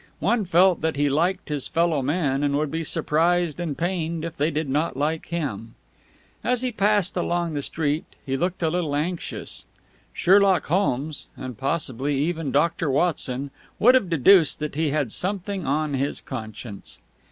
One 0.19 0.45
felt 0.45 0.81
that 0.81 0.95
he 0.95 1.09
liked 1.11 1.49
his 1.49 1.67
follow 1.67 2.01
men 2.01 2.41
and 2.43 2.57
would 2.57 2.71
be 2.71 2.83
surprised 2.83 3.59
and 3.59 3.77
pained 3.77 4.25
if 4.25 4.35
they 4.35 4.49
did 4.49 4.67
not 4.67 4.97
like 4.97 5.27
him. 5.27 5.75
As 6.43 6.63
he 6.63 6.71
passed 6.71 7.15
along 7.15 7.53
the 7.53 7.61
street, 7.61 8.05
he 8.25 8.35
looked 8.35 8.63
a 8.63 8.71
little 8.71 8.95
anxious. 8.95 9.65
Sherlock 10.11 10.65
Holmes 10.65 11.27
and 11.37 11.55
possibly 11.55 12.15
even 12.15 12.51
Doctor 12.51 12.89
Watson 12.89 13.51
would 13.77 13.93
have 13.93 14.09
deduced 14.09 14.57
that 14.57 14.73
he 14.73 14.89
had 14.89 15.11
something 15.11 15.67
on 15.67 15.93
his 15.93 16.19
conscience. 16.19 16.97